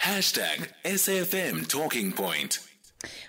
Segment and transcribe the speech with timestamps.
[0.00, 2.60] Hashtag SAFM Talking Point.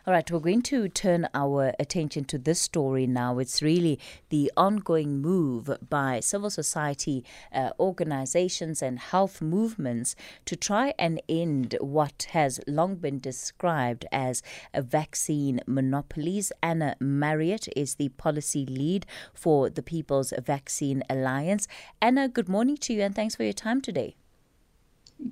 [0.07, 3.39] All right, we're going to turn our attention to this story now.
[3.39, 3.99] It's really
[4.29, 10.15] the ongoing move by civil society uh, organizations and health movements
[10.45, 14.41] to try and end what has long been described as
[14.73, 16.53] vaccine monopolies.
[16.63, 21.67] Anna Marriott is the policy lead for the People's Vaccine Alliance.
[22.01, 24.15] Anna, good morning to you and thanks for your time today.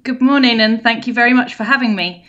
[0.03, 2.23] Good morning, and thank you very much for having me.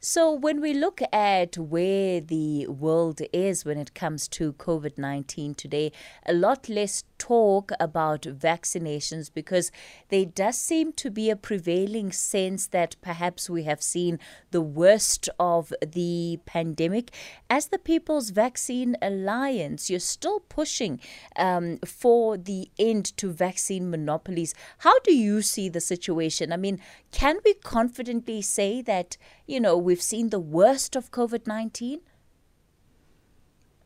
[0.00, 5.54] So, when we look at where the world is when it comes to COVID 19
[5.54, 5.92] today,
[6.24, 9.70] a lot less talk about vaccinations because
[10.08, 14.18] there does seem to be a prevailing sense that perhaps we have seen
[14.50, 17.12] the worst of the pandemic.
[17.48, 20.98] As the People's Vaccine Alliance, you're still pushing
[21.36, 24.54] um, for the end to vaccine monopolies.
[24.78, 26.52] How do you see the situation?
[26.52, 26.80] I mean,
[27.12, 32.00] can we confidently say that, you know, we've seen the worst of COVID 19?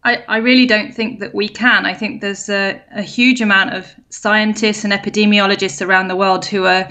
[0.05, 1.87] I, I, really don't think that we can.
[1.87, 6.67] I think there's a, a, huge amount of scientists and epidemiologists around the world who
[6.67, 6.89] are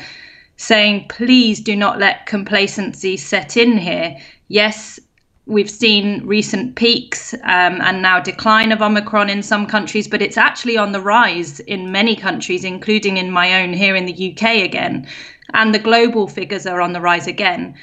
[0.58, 4.18] saying, please do not let complacency set in here.
[4.48, 5.00] Yes,
[5.46, 10.38] we've seen recent peaks um, and now decline of Omicron in some countries, but it's
[10.38, 14.64] actually on the rise in many countries, including in my own here in the UK
[14.64, 15.08] again.
[15.54, 17.76] And the global figures are on the rise again.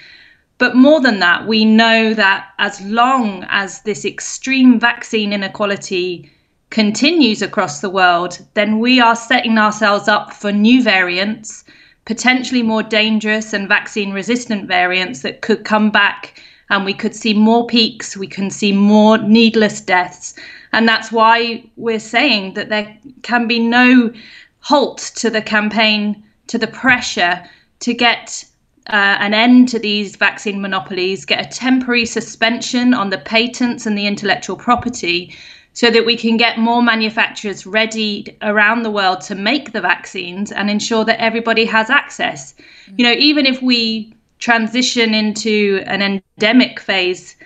[0.61, 6.30] But more than that, we know that as long as this extreme vaccine inequality
[6.69, 11.64] continues across the world, then we are setting ourselves up for new variants,
[12.05, 16.38] potentially more dangerous and vaccine resistant variants that could come back
[16.69, 20.34] and we could see more peaks, we can see more needless deaths.
[20.75, 24.12] And that's why we're saying that there can be no
[24.58, 27.42] halt to the campaign, to the pressure
[27.78, 28.44] to get
[28.91, 33.97] uh, an end to these vaccine monopolies, get a temporary suspension on the patents and
[33.97, 35.32] the intellectual property
[35.72, 40.50] so that we can get more manufacturers ready around the world to make the vaccines
[40.50, 42.53] and ensure that everybody has access.
[42.53, 42.94] Mm-hmm.
[42.98, 47.37] You know, even if we transition into an endemic phase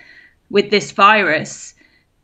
[0.48, 1.74] with this virus,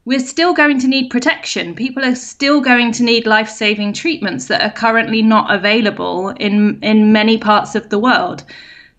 [0.07, 1.75] we're still going to need protection.
[1.75, 6.83] People are still going to need life saving treatments that are currently not available in,
[6.83, 8.45] in many parts of the world.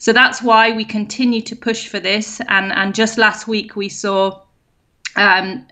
[0.02, 2.42] So that's why we continue to push for this.
[2.48, 4.42] And, and just last week, we saw
[5.16, 5.68] um,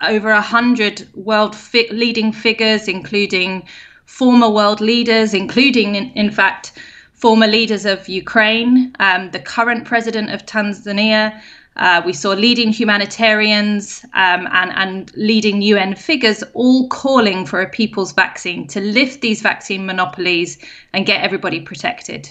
[0.00, 3.66] over 100 world fi- leading figures, including
[4.06, 6.78] former world leaders, including, in, in fact,
[7.14, 11.42] former leaders of Ukraine, um, the current president of Tanzania.
[11.74, 17.68] Uh, we saw leading humanitarians um, and, and leading UN figures all calling for a
[17.68, 20.58] people's vaccine to lift these vaccine monopolies
[20.92, 22.30] and get everybody protected.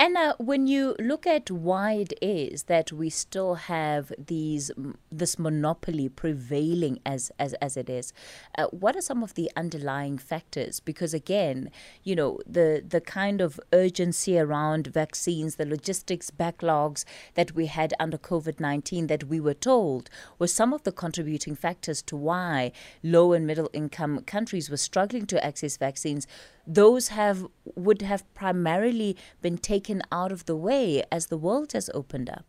[0.00, 4.70] Anna, when you look at why it is that we still have these
[5.10, 8.12] this monopoly prevailing as as, as it is,
[8.56, 10.78] uh, what are some of the underlying factors?
[10.78, 11.72] Because again,
[12.04, 17.04] you know the the kind of urgency around vaccines, the logistics backlogs
[17.34, 21.56] that we had under COVID nineteen, that we were told were some of the contributing
[21.56, 22.70] factors to why
[23.02, 26.28] low and middle income countries were struggling to access vaccines
[26.68, 31.90] those have would have primarily been taken out of the way as the world has
[31.94, 32.44] opened up.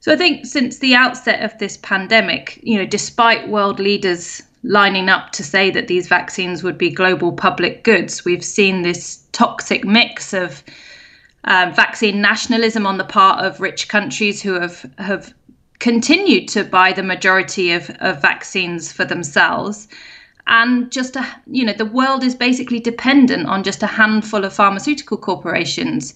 [0.00, 5.08] So I think since the outset of this pandemic, you know, despite world leaders lining
[5.08, 9.84] up to say that these vaccines would be global public goods, we've seen this toxic
[9.84, 10.62] mix of
[11.44, 15.34] uh, vaccine nationalism on the part of rich countries who have have
[15.80, 19.88] continued to buy the majority of, of vaccines for themselves
[20.48, 24.52] and just a you know the world is basically dependent on just a handful of
[24.52, 26.14] pharmaceutical corporations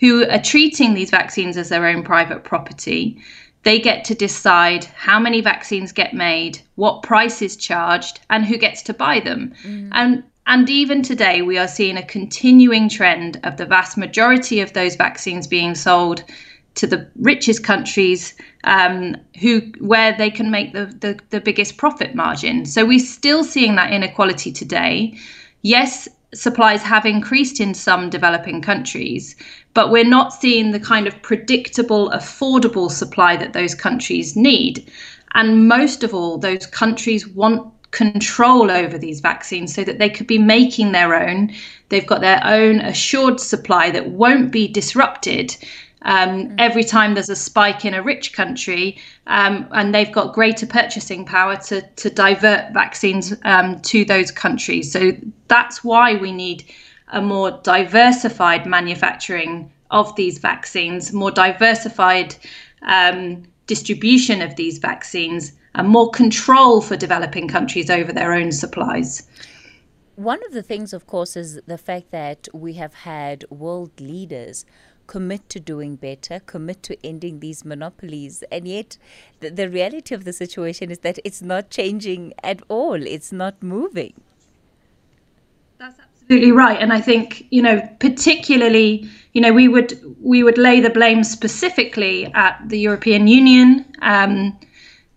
[0.00, 3.20] who are treating these vaccines as their own private property
[3.64, 8.56] they get to decide how many vaccines get made what price is charged and who
[8.56, 9.88] gets to buy them mm.
[9.92, 14.72] and and even today we are seeing a continuing trend of the vast majority of
[14.72, 16.24] those vaccines being sold
[16.74, 18.34] to the richest countries
[18.64, 22.64] um, who where they can make the, the, the biggest profit margin.
[22.64, 25.16] So we're still seeing that inequality today.
[25.62, 29.36] Yes, supplies have increased in some developing countries,
[29.72, 34.90] but we're not seeing the kind of predictable, affordable supply that those countries need.
[35.34, 40.26] And most of all, those countries want control over these vaccines so that they could
[40.26, 41.52] be making their own.
[41.88, 45.56] They've got their own assured supply that won't be disrupted
[46.04, 46.54] um, mm.
[46.58, 51.24] every time there's a spike in a rich country, um, and they've got greater purchasing
[51.24, 54.92] power to, to divert vaccines um, to those countries.
[54.92, 55.12] So
[55.48, 56.64] that's why we need
[57.08, 62.34] a more diversified manufacturing of these vaccines, more diversified
[62.82, 69.26] um, distribution of these vaccines, and more control for developing countries over their own supplies.
[70.16, 74.64] One of the things, of course, is the fact that we have had world leaders
[75.06, 78.42] commit to doing better, commit to ending these monopolies.
[78.50, 78.98] And yet,
[79.40, 83.62] the, the reality of the situation is that it's not changing at all, it's not
[83.62, 84.14] moving.
[85.78, 86.80] That's absolutely right.
[86.80, 91.24] And I think, you know, particularly, you know, we would we would lay the blame
[91.24, 93.84] specifically at the European Union.
[94.02, 94.58] Um,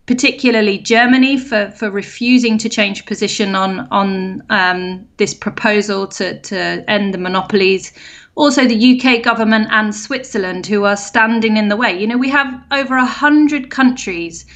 [0.08, 6.82] particularly Germany for, for refusing to change position on on um, this proposal to, to
[6.88, 7.92] end the monopolies
[8.38, 12.00] also the UK government and Switzerland who are standing in the way.
[12.00, 14.46] You know, we have over a hundred countries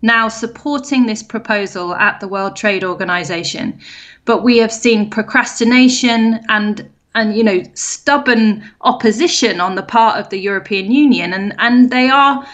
[0.00, 3.80] now supporting this proposal at the World Trade Organization,
[4.24, 10.30] but we have seen procrastination and and you know stubborn opposition on the part of
[10.30, 12.46] the European Union, and and they are,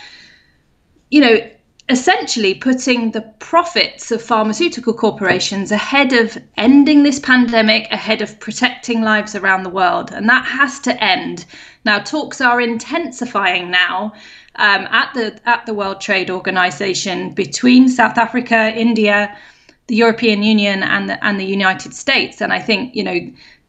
[1.10, 1.38] you know,
[1.88, 9.00] essentially putting the profits of pharmaceutical corporations ahead of ending this pandemic, ahead of protecting
[9.00, 10.12] lives around the world.
[10.12, 11.46] And that has to end.
[11.84, 14.12] Now, talks are intensifying now
[14.56, 19.36] um, at the at the World Trade Organization between South Africa, India,
[19.86, 22.42] the European Union, and the, and the United States.
[22.42, 23.18] And I think you know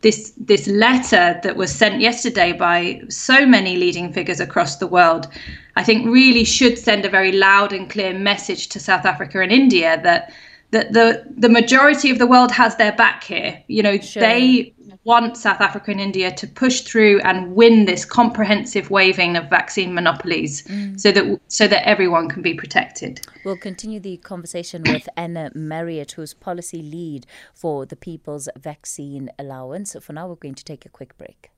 [0.02, 5.28] this this letter that was sent yesterday by so many leading figures across the world,
[5.76, 9.52] I think really should send a very loud and clear message to South Africa and
[9.52, 10.32] India that
[10.72, 13.62] that the the majority of the world has their back here.
[13.68, 14.22] You know, sure.
[14.22, 14.74] they
[15.04, 19.94] want South Africa and India to push through and win this comprehensive waiving of vaccine
[19.94, 21.00] monopolies mm.
[21.00, 23.22] so that so that everyone can be protected.
[23.46, 29.96] We'll continue the conversation with Anna Marriott, who's policy lead for the People's Vaccine Alliance.
[30.02, 31.50] For now, we're going to take a quick break.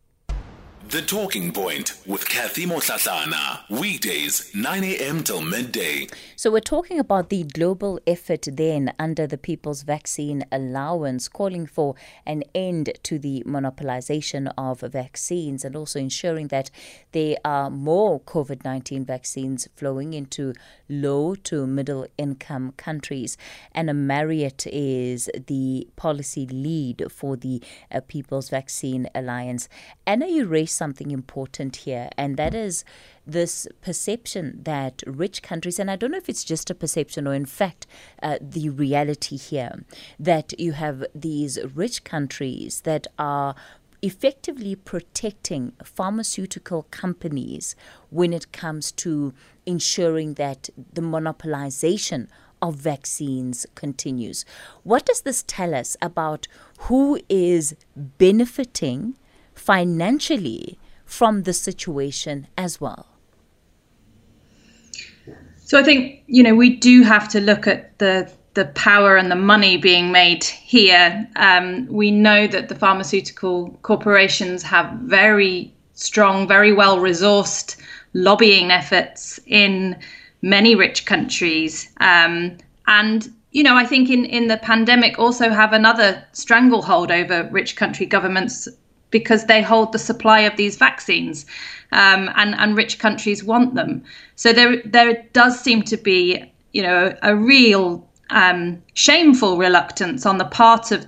[0.91, 3.61] The Talking Point with Kathy Motlatlana.
[3.69, 5.23] Weekdays, 9 a.m.
[5.23, 6.07] till midday.
[6.35, 11.95] So, we're talking about the global effort then under the People's Vaccine Alliance, calling for
[12.25, 16.69] an end to the monopolization of vaccines and also ensuring that
[17.13, 20.53] there are more COVID 19 vaccines flowing into
[20.89, 23.37] low to middle income countries.
[23.71, 29.69] Anna Marriott is the policy lead for the uh, People's Vaccine Alliance.
[30.05, 32.83] Anna, you raised something important here, and that is
[33.37, 37.35] this perception that rich countries, and I don't know if it's just a perception or
[37.41, 37.81] in fact
[38.27, 39.73] uh, the reality here,
[40.31, 40.97] that you have
[41.27, 43.53] these rich countries that are
[44.01, 47.75] effectively protecting pharmaceutical companies
[48.09, 49.33] when it comes to
[49.65, 50.61] ensuring that
[50.93, 52.27] the monopolization
[52.61, 54.45] of vaccines continues.
[54.83, 56.47] What does this tell us about
[56.85, 59.15] who is benefiting
[59.53, 63.07] financially from the situation as well?
[65.57, 69.31] So I think you know we do have to look at the the power and
[69.31, 71.27] the money being made here.
[71.37, 77.77] Um, we know that the pharmaceutical corporations have very strong, very well resourced
[78.13, 79.97] lobbying efforts in
[80.41, 81.89] many rich countries.
[82.01, 82.57] Um,
[82.87, 87.75] and, you know, I think in, in the pandemic also have another stranglehold over rich
[87.75, 88.67] country governments
[89.11, 91.45] because they hold the supply of these vaccines
[91.91, 94.03] um, and, and rich countries want them.
[94.35, 100.37] So there, there does seem to be, you know, a real um, shameful reluctance on
[100.37, 101.05] the part of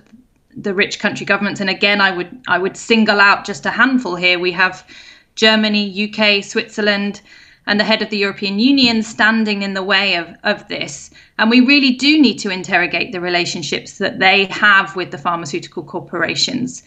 [0.56, 1.60] the rich country governments.
[1.60, 4.38] And again, I would I would single out just a handful here.
[4.38, 4.86] We have
[5.34, 7.20] Germany, UK, Switzerland,
[7.66, 11.10] and the head of the European Union standing in the way of, of this.
[11.38, 15.82] And we really do need to interrogate the relationships that they have with the pharmaceutical
[15.82, 16.82] corporations.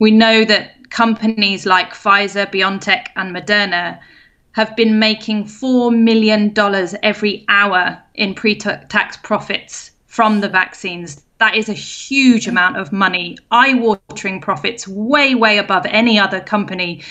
[0.00, 4.00] We know that companies like Pfizer, BioNTech, and Moderna
[4.52, 6.52] have been making $4 million
[7.02, 11.22] every hour in pre tax profits from the vaccines.
[11.38, 16.40] That is a huge amount of money, eye watering profits, way, way above any other
[16.40, 17.02] company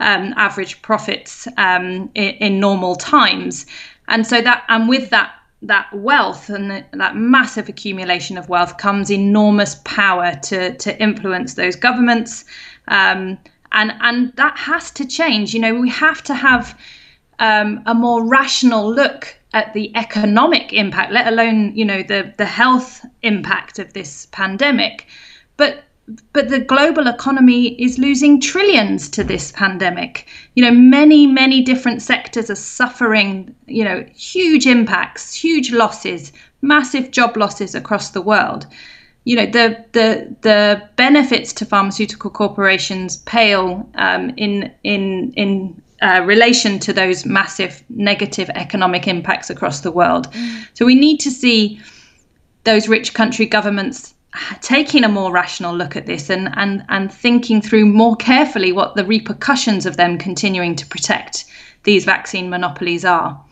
[0.00, 3.66] um, average profits um, in, in, normal times.
[4.08, 8.76] And so that, and with that, that wealth and the, that massive accumulation of wealth
[8.78, 12.44] comes enormous power to, to influence those governments.
[12.86, 13.38] Um,
[13.72, 15.54] and and that has to change.
[15.54, 16.78] You know, we have to have
[17.38, 22.46] um, a more rational look at the economic impact, let alone you know the the
[22.46, 25.06] health impact of this pandemic.
[25.56, 25.84] But
[26.32, 30.26] but the global economy is losing trillions to this pandemic.
[30.54, 33.54] You know, many many different sectors are suffering.
[33.66, 38.66] You know, huge impacts, huge losses, massive job losses across the world
[39.24, 46.22] you know the the the benefits to pharmaceutical corporations pale um, in in in uh,
[46.24, 50.30] relation to those massive negative economic impacts across the world.
[50.32, 50.68] Mm.
[50.74, 51.80] So we need to see
[52.64, 54.14] those rich country governments
[54.60, 58.94] taking a more rational look at this and and and thinking through more carefully what
[58.94, 61.46] the repercussions of them continuing to protect
[61.84, 63.42] these vaccine monopolies are.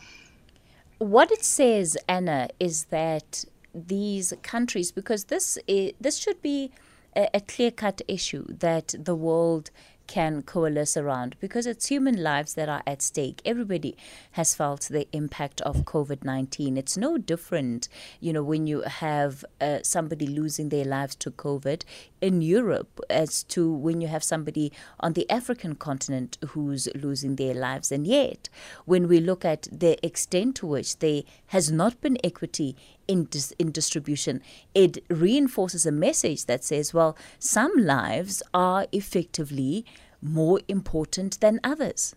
[0.98, 6.70] What it says, Anna, is that these countries, because this is, this should be
[7.14, 9.70] a, a clear cut issue that the world
[10.06, 13.42] can coalesce around because it's human lives that are at stake.
[13.44, 13.96] Everybody
[14.32, 16.76] has felt the impact of COVID 19.
[16.76, 17.88] It's no different,
[18.20, 21.82] you know, when you have uh, somebody losing their lives to COVID
[22.20, 27.54] in Europe as to when you have somebody on the African continent who's losing their
[27.54, 27.92] lives.
[27.92, 28.48] And yet,
[28.84, 32.76] when we look at the extent to which there has not been equity
[33.08, 34.42] in, dis- in distribution,
[34.74, 39.84] it reinforces a message that says, well, some lives are effectively
[40.22, 42.14] more important than others.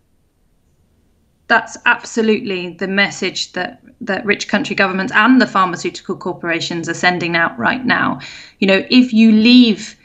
[1.48, 7.36] That's absolutely the message that, that rich country governments and the pharmaceutical corporations are sending
[7.36, 8.20] out right now.
[8.60, 9.96] You know, if you leave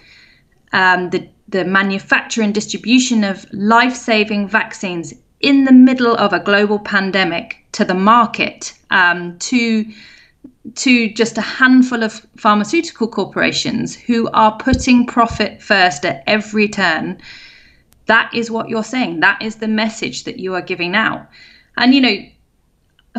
[0.72, 6.40] um, the, the manufacture and distribution of life saving vaccines in the middle of a
[6.40, 9.84] global pandemic to the market, um, to
[10.74, 17.20] to just a handful of pharmaceutical corporations who are putting profit first at every turn,
[18.06, 19.20] that is what you're saying.
[19.20, 21.28] That is the message that you are giving out.
[21.76, 22.16] And, you know,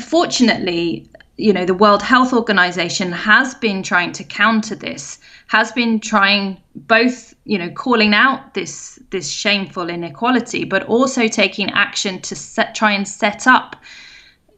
[0.02, 6.00] fortunately, you know, the World Health Organization has been trying to counter this, has been
[6.00, 12.36] trying both, you know, calling out this this shameful inequality, but also taking action to
[12.36, 13.76] set, try and set up,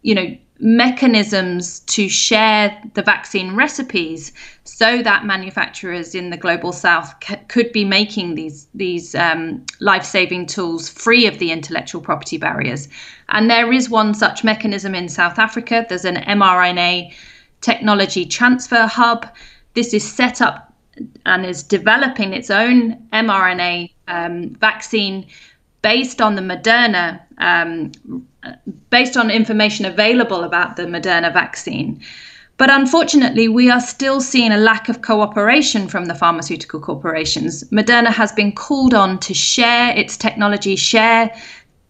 [0.03, 4.31] you know, mechanisms to share the vaccine recipes
[4.63, 10.45] so that manufacturers in the global south c- could be making these these um, life-saving
[10.45, 12.89] tools free of the intellectual property barriers.
[13.29, 15.85] And there is one such mechanism in south africa.
[15.87, 17.13] There's an mrna
[17.61, 19.27] technology transfer hub.
[19.73, 20.73] This is set up
[21.25, 25.27] and is developing its own mrna um, vaccine
[25.81, 27.91] based on the Moderna, um,
[28.89, 32.01] based on information available about the Moderna vaccine.
[32.57, 37.63] But unfortunately, we are still seeing a lack of cooperation from the pharmaceutical corporations.
[37.65, 41.31] Moderna has been called on to share its technology, share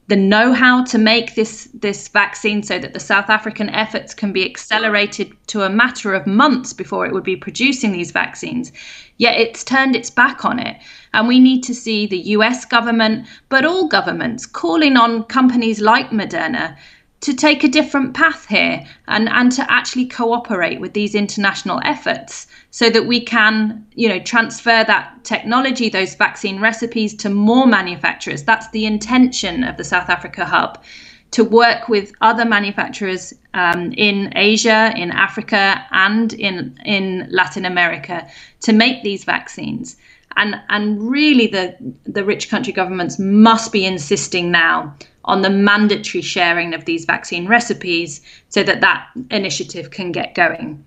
[0.07, 4.45] the know-how to make this this vaccine so that the South African efforts can be
[4.49, 8.71] accelerated to a matter of months before it would be producing these vaccines.
[9.17, 10.77] Yet it's turned its back on it.
[11.13, 16.09] And we need to see the US government, but all governments, calling on companies like
[16.11, 16.77] Moderna
[17.21, 22.47] to take a different path here and, and to actually cooperate with these international efforts
[22.69, 28.43] so that we can you know transfer that technology those vaccine recipes to more manufacturers.
[28.43, 30.83] That's the intention of the south africa hub
[31.31, 38.27] to work with other manufacturers um, in asia in africa and in in latin america
[38.61, 39.97] to make these vaccines.
[40.35, 44.95] And and really the the rich country governments must be insisting now
[45.27, 50.83] on the mandatory sharing of these vaccine recipes so that that initiative can get going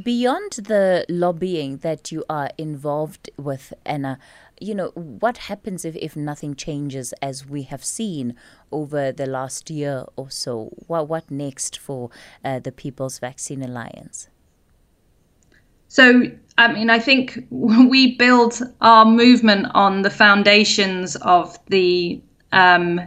[0.00, 4.18] Beyond the lobbying that you are involved with, Anna,
[4.58, 8.34] you know, what happens if, if nothing changes as we have seen
[8.70, 10.70] over the last year or so?
[10.86, 12.08] What, what next for
[12.42, 14.28] uh, the People's Vaccine Alliance?
[15.88, 16.22] So,
[16.56, 22.18] I mean, I think we build our movement on the foundations of the
[22.50, 22.98] um,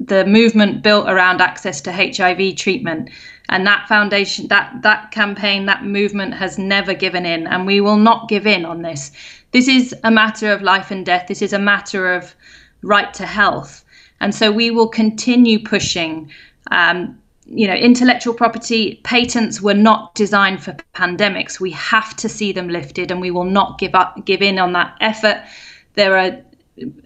[0.00, 3.10] the movement built around access to HIV treatment.
[3.48, 7.96] And that foundation that that campaign that movement has never given in and we will
[7.96, 9.10] not give in on this.
[9.52, 11.26] This is a matter of life and death.
[11.28, 12.34] This is a matter of
[12.82, 13.84] right to health.
[14.20, 16.30] And so we will continue pushing
[16.70, 19.00] um, you know intellectual property.
[19.04, 21.58] Patents were not designed for pandemics.
[21.58, 24.74] We have to see them lifted and we will not give up give in on
[24.74, 25.42] that effort.
[25.94, 26.38] There are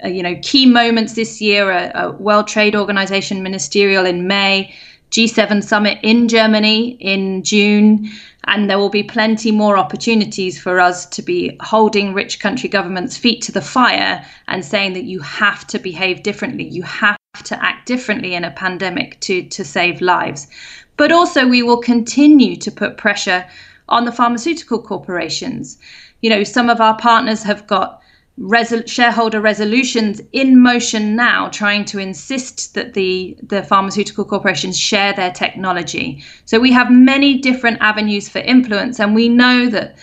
[0.04, 4.72] Uh, you know key moments this year a, a world trade organization ministerial in may
[5.12, 8.10] G7 summit in Germany in June.
[8.44, 13.18] And there will be plenty more opportunities for us to be holding rich country governments'
[13.18, 16.64] feet to the fire and saying that you have to behave differently.
[16.64, 20.48] You have to act differently in a pandemic to, to save lives.
[20.96, 23.46] But also, we will continue to put pressure
[23.90, 25.78] on the pharmaceutical corporations.
[26.22, 28.01] You know, some of our partners have got
[28.42, 35.12] resol- shareholder resolutions in motion now trying to insist that the, the pharmaceutical corporations share
[35.12, 36.22] their technology.
[36.44, 39.96] So we have many different avenues for influence, and we know that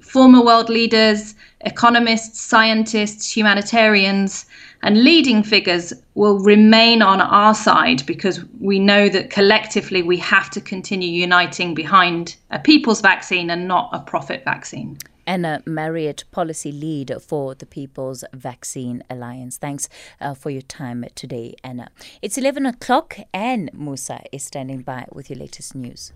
[0.00, 4.44] former world leaders, economists, scientists, humanitarians,
[4.82, 10.50] and leading figures will remain on our side because we know that collectively we have
[10.50, 14.96] to continue uniting behind a people's vaccine and not a profit vaccine.
[15.28, 19.58] Anna Marriott, policy lead for the People's Vaccine Alliance.
[19.58, 19.86] Thanks
[20.22, 21.90] uh, for your time today, Anna.
[22.22, 26.14] It's 11 o'clock, and Musa is standing by with your latest news.